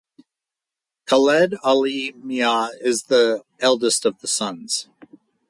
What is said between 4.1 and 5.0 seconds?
the sons.